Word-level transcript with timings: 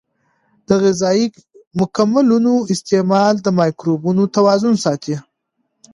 د 0.67 0.69
غذایي 0.83 1.25
مکملونو 1.79 2.53
استعمال 2.73 3.33
د 3.41 3.47
مایکروبونو 3.59 4.23
توازن 4.35 4.73
ساتي. 4.83 5.15